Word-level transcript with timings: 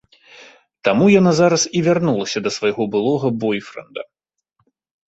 Таму 0.87 1.05
яна 1.19 1.31
зараз 1.41 1.67
і 1.81 1.83
вярнулася 1.89 2.39
да 2.47 2.53
свайго 2.59 2.83
былога 2.97 3.27
бойфрэнда. 3.47 4.01